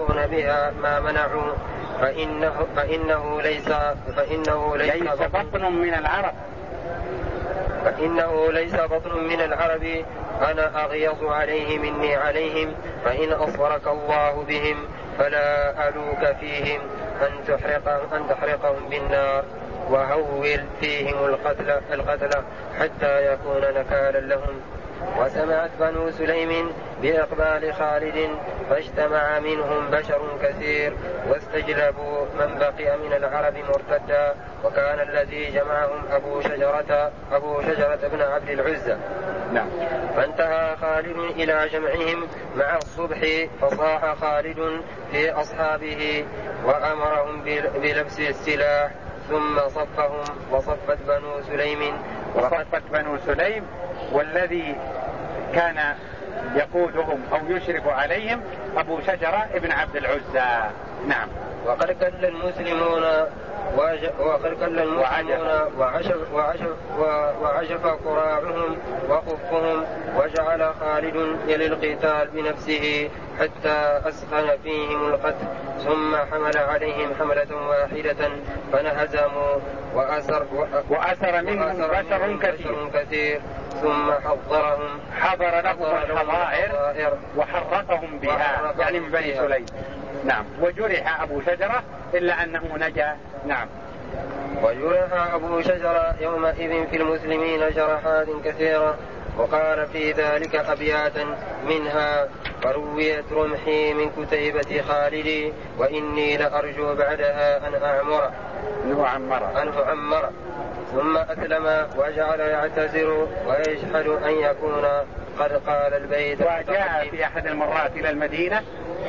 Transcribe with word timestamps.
يحققون 0.00 0.26
بها 0.26 0.70
ما 0.70 1.00
منعوا 1.00 1.52
فإنه 2.00 2.66
فإنه 2.76 3.42
ليس 3.42 3.68
فإنه 4.16 4.76
ليس, 4.76 4.94
ليس 4.94 5.20
بطن. 5.20 5.72
من 5.72 5.94
العرب. 5.94 6.34
فإنه 7.84 8.52
ليس 8.52 8.74
بطن 8.74 9.24
من 9.24 9.40
العرب. 9.40 10.04
أنا 10.42 10.84
أغيظ 10.84 11.24
عليه 11.24 11.78
مني 11.78 12.14
عليهم. 12.14 12.74
فإن 13.04 13.32
أصبرك 13.32 13.86
الله 13.86 14.44
بهم 14.48 14.76
فلا 15.18 15.88
ألوك 15.88 16.36
فيهم. 16.40 16.80
أن 17.20 17.44
تحرق 17.48 18.14
أن 18.14 18.28
تحرقهم 18.28 18.88
بالنار. 18.88 19.44
وهول 19.90 20.64
فيهم 20.80 21.24
القتل 21.24 21.70
القتل 21.92 22.42
حتى 22.78 23.32
يكون 23.32 23.60
نكالا 23.60 24.20
لهم. 24.20 24.60
وسمعت 25.18 25.70
بنو 25.80 26.10
سليم 26.10 26.72
بإقبال 27.02 27.74
خالد 27.74 28.30
فاجتمع 28.70 29.38
منهم 29.38 29.90
بشر 29.90 30.38
كثير 30.42 30.92
واستجلبوا 31.28 32.24
من 32.38 32.58
بقي 32.58 32.98
من 32.98 33.12
العرب 33.12 33.54
مرتدا 33.56 34.34
وكان 34.64 35.08
الذي 35.08 35.50
جمعهم 35.50 36.04
أبو 36.10 36.40
شجرة 36.40 37.12
أبو 37.32 37.62
شجرة 37.62 38.08
بن 38.12 38.22
عبد 38.22 38.50
العزى 38.50 38.96
نعم. 39.52 39.68
فانتهى 40.16 40.76
خالد 40.76 41.16
إلى 41.16 41.68
جمعهم 41.72 42.28
مع 42.56 42.76
الصبح 42.76 43.18
فصاح 43.60 44.14
خالد 44.14 44.82
لأصحابه 45.12 46.24
وأمرهم 46.66 47.42
بلبس 47.82 48.20
السلاح 48.20 48.90
ثم 49.28 49.68
صفهم 49.68 50.24
وصفت 50.50 50.98
بنو 51.08 51.42
سليم 51.42 51.98
وصفت 52.34 52.82
بنو 52.92 53.18
سليم 53.26 53.66
والذي 54.12 54.76
كان 55.54 55.94
يقودهم 56.54 57.22
أو 57.32 57.56
يشرف 57.56 57.88
عليهم 57.88 58.40
أبو 58.76 59.00
شجرة 59.00 59.48
ابن 59.54 59.72
عبد 59.72 59.96
العزى. 59.96 60.70
نعم. 61.06 61.28
وقد 61.66 61.90
كل 61.90 62.24
المسلمون 62.26 63.02
كل 64.60 64.78
المسلمون 64.78 64.98
وعشف, 65.78 66.32
وعشف, 66.32 66.76
وعشف 67.42 67.86
قراعهم 67.86 68.76
وخفهم 69.10 69.84
وجعل 70.16 70.74
خالد 70.80 71.38
يلي 71.48 71.66
القتال 71.66 72.28
بنفسه 72.28 73.10
حتى 73.40 74.00
أسخن 74.08 74.56
فيهم 74.62 75.08
القتل. 75.08 75.46
ثم 75.78 76.16
حمل 76.16 76.58
عليهم 76.58 77.14
حملة 77.18 77.68
واحدة 77.68 78.30
فنهزموا 78.72 79.56
وأسر 79.94 80.46
وأسر 80.90 81.42
منهم 81.42 81.76
بشر 81.76 82.36
كثير, 82.42 82.88
كثير. 82.94 83.40
ثم 83.82 84.12
حضرهم 84.12 85.00
حضر 85.20 85.60
لهم 85.60 85.96
الحظائر 85.96 87.12
وحرقهم 87.36 88.18
بها 88.18 88.74
يعني 88.78 89.00
من 89.00 89.10
بني 89.10 89.34
سليم. 89.34 89.66
نعم. 90.24 90.44
وجرح 90.60 91.22
أبو 91.22 91.40
شجرة 91.40 91.82
إلا 92.14 92.42
أنه 92.44 92.62
نجا. 92.76 93.16
نعم. 93.46 93.68
وجرح 94.62 95.34
أبو 95.34 95.60
شجرة 95.60 96.14
يومئذ 96.20 96.86
في 96.90 96.96
المسلمين 96.96 97.60
جرحات 97.70 98.26
كثيرة 98.44 98.96
وقال 99.38 99.86
في 99.86 100.12
ذلك 100.12 100.54
أبياتا 100.56 101.26
منها 101.68 102.28
فرويت 102.62 103.32
رمحي 103.32 103.94
من 103.94 104.10
كتيبة 104.10 104.82
خالدي 104.88 105.52
وإني 105.78 106.36
لأرجو 106.36 106.94
بعدها 106.94 107.68
أن 107.68 107.82
أعمر. 107.82 108.30
أن 108.84 109.00
أعمر. 109.00 109.62
أن 109.62 109.68
أعمر. 109.86 110.30
ثم 110.92 111.16
أسلم 111.16 111.86
وجعل 111.96 112.40
يعتذر 112.40 113.28
ويجحد 113.46 114.06
أن 114.06 114.32
يكون 114.32 114.84
قد 115.38 115.52
قال 115.66 115.94
البيت. 115.94 116.40
وجاء 116.40 117.08
في 117.10 117.24
أحد 117.24 117.46
المرات 117.46 117.92
إلى 117.96 118.10
المدينة 118.10 118.62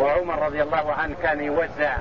وعمر 0.00 0.46
رضي 0.46 0.62
الله 0.62 0.92
عنه 0.92 1.16
كان 1.22 1.44
يوزع 1.44 1.96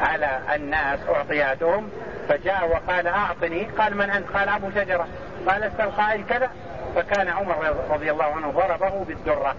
على 0.00 0.38
الناس 0.54 0.98
أعطياتهم 1.08 1.90
فجاء 2.28 2.68
وقال 2.68 3.06
أعطني. 3.06 3.64
قال 3.78 3.96
من 3.96 4.10
أنت؟ 4.10 4.28
قال 4.30 4.48
أبو 4.48 4.70
شجرة. 4.70 5.08
قال 5.48 5.64
القائل 5.80 6.24
كذا. 6.26 6.50
فكان 6.96 7.28
عمر 7.28 7.76
رضي 7.90 8.10
الله 8.10 8.24
عنه 8.24 8.50
ضربه 8.50 9.04
بالدرة. 9.04 9.54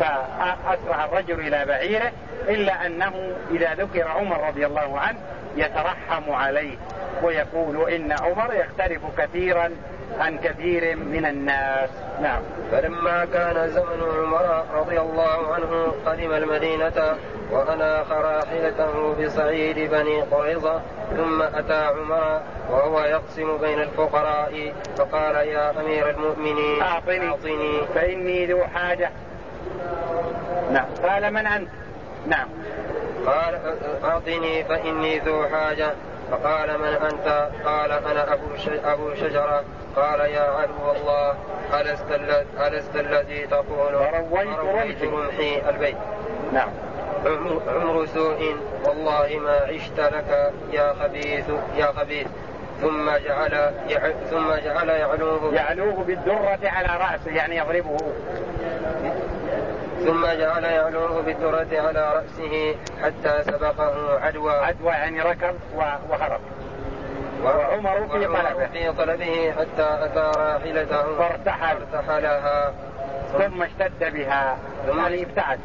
فأسرع 0.00 1.04
الرجل 1.04 1.40
إلى 1.40 1.64
بعيره 1.64 2.12
إلا 2.48 2.86
أنه 2.86 3.36
إذا 3.50 3.74
ذكر 3.74 4.08
عمر 4.08 4.48
رضي 4.48 4.66
الله 4.66 5.00
عنه 5.00 5.18
يترحم 5.56 6.32
عليه 6.32 6.76
ويقول 7.22 7.90
إن 7.90 8.12
عمر 8.12 8.54
يختلف 8.54 9.00
كثيرا 9.18 9.70
عن 10.18 10.38
كثير 10.38 10.96
من 10.96 11.26
الناس. 11.26 11.90
نعم. 12.22 12.42
فلما 12.72 13.24
كان 13.24 13.68
زمن 13.68 14.02
عمر 14.18 14.64
رضي 14.74 15.00
الله 15.00 15.54
عنه 15.54 15.92
قدم 16.06 16.32
المدينة 16.32 17.16
وأناخ 17.50 18.12
راحلته 18.12 19.14
بصعيد 19.14 19.90
بني 19.90 20.22
قريظة 20.22 20.80
ثم 21.16 21.42
أتى 21.42 21.84
عمر 21.84 22.40
وهو 22.70 23.00
يقسم 23.00 23.56
بين 23.56 23.80
الفقراء 23.80 24.74
فقال 24.96 25.34
يا 25.34 25.80
أمير 25.80 26.10
المؤمنين 26.10 26.82
أعطني, 26.82 27.28
أعطني. 27.28 27.86
فإني 27.94 28.46
ذو 28.46 28.64
حاجة. 28.64 29.10
نعم. 30.72 30.86
قال 31.02 31.34
من 31.34 31.46
أنت؟ 31.46 31.68
نعم. 32.26 32.48
قال 33.26 33.60
أعطني 34.04 34.64
فإني 34.64 35.18
ذو 35.18 35.44
حاجة. 35.44 35.94
فقال 36.30 36.78
من 36.78 36.86
أنت؟ 36.86 37.48
قال 37.64 37.92
أنا 37.92 38.32
أبو, 38.32 38.46
أبو 38.84 39.14
شجرة. 39.14 39.64
قال 39.96 40.20
يا 40.20 40.40
عدو 40.40 40.92
الله 40.96 41.34
ألست, 41.80 42.20
ألست 42.60 42.96
الذي 42.96 43.46
تقول؟ 43.46 43.94
رويت 43.94 45.02
رمحي 45.02 45.62
البيت. 45.68 45.96
نعم. 46.52 46.68
عمر 47.68 48.06
سوء 48.06 48.56
والله 48.84 49.38
ما 49.38 49.56
عشت 49.56 50.00
لك 50.00 50.52
يا 50.72 50.92
خبيث 50.92 51.44
يا 51.76 51.86
خبيث. 51.86 52.26
ثم 52.80 53.10
جعل 53.10 53.72
ثم 54.30 54.54
جعل 54.64 54.88
يعلوه 54.88 55.54
يعلوه 55.54 56.04
بالدرة 56.04 56.58
على 56.64 57.04
رأسه 57.04 57.30
يعني 57.36 57.56
يضربه 57.56 57.96
ثم 60.06 60.26
جعل 60.26 60.64
يعلوه 60.64 61.22
بالدرة 61.22 61.68
على 61.72 62.12
رأسه 62.14 62.76
حتى 63.02 63.42
سبقه 63.44 64.20
عدوى. 64.20 64.52
عدوى 64.52 64.90
يعني 64.90 65.20
ركب 65.20 65.54
وهرب. 66.10 66.40
وعمر 67.44 68.08
في 68.08 68.26
طلبه. 68.26 68.66
في 68.66 68.92
طلبه 68.92 69.52
حتى 69.52 70.04
أتى 70.04 70.38
راحلته. 70.38 71.16
فارتحل. 71.18 71.76
فارتحلها. 71.92 72.72
ثم 73.38 73.62
اشتد 73.62 74.14
بها. 74.14 74.56
ثم 74.86 75.00
ابتعد. 75.00 75.60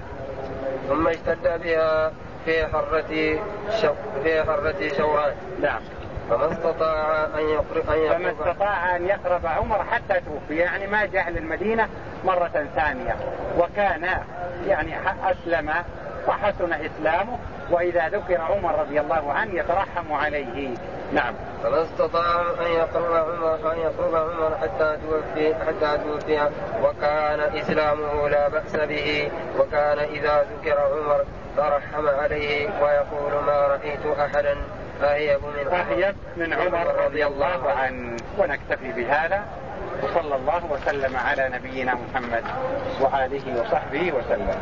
ثم 0.90 1.07
اشتد 1.07 1.62
بها 1.63 2.12
في 2.46 2.67
حرة 2.67 3.40
شو 3.81 3.94
في 4.23 4.44
حرة 4.44 4.90
شوران 4.97 5.35
نعم. 5.62 5.81
فما 6.30 6.52
استطاع 6.52 7.25
أن 7.25 7.50
يقرب 7.50 7.90
أن 7.90 8.18
فما 8.18 8.31
استطاع 8.31 8.96
أن 8.96 9.06
يقرب 9.06 9.46
عمر 9.46 9.84
حتى 9.84 10.19
توفي. 10.19 10.56
يعني 10.56 10.88
ما 10.88 11.06
جاء 11.06 11.30
للمدينة 11.30 11.90
مرة 12.24 12.68
ثانية. 12.75 13.16
وكان 13.58 14.09
يعني 14.68 14.96
أسلم 15.31 15.74
وحسن 16.28 16.74
إسلامه. 16.74 17.38
وإذا 17.72 18.09
ذكر 18.09 18.41
عمر 18.41 18.80
رضي 18.80 19.00
الله 19.00 19.34
عنه 19.34 19.53
يترحم 19.53 20.14
عليه. 20.14 20.75
نعم. 21.14 21.34
فما 21.64 21.81
استطاع 21.81 22.41
أن 22.41 22.72
يقرب 22.72 23.14
عمر 23.14 23.72
أن 23.74 23.78
يقرب 23.80 24.16
عمر 24.16 24.58
حتى 24.62 24.97
توفي 24.97 25.56
حتى 25.56 25.97
توفي. 26.03 26.50
وكان 26.84 27.40
إسلامه 27.40 28.30
لا 28.30 28.47
بأس 28.47 28.75
به. 28.75 29.31
وكان 29.59 30.00
إذا 30.00 30.46
ذكر 30.52 30.80
عمر 30.80 31.25
ترحم 31.58 32.08
عليه 32.08 32.69
ويقول 32.84 33.44
ما 33.44 33.68
رأيت 33.68 34.06
أحدا. 34.19 34.58
أهيب 35.04 35.40
من 35.44 35.68
أهيب 35.74 36.16
من 36.38 36.54
عمر 36.54 37.06
رضي 37.06 37.26
الله 37.26 37.72
عنه. 37.72 38.18
ونكتفي 38.38 38.92
بهذا. 38.92 39.44
وصلى 40.04 40.36
الله 40.36 40.66
وسلم 40.66 41.18
على 41.18 41.50
نبينا 41.54 41.94
محمد 41.94 42.44
وآله 43.02 43.62
وصحبه 43.62 44.12
وسلم. 44.12 44.62